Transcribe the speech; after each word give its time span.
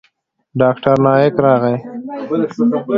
ډاکتر 0.59 0.95
نايک 1.05 1.35
راغى. 1.45 1.75